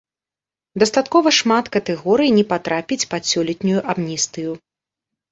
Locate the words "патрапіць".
2.53-3.07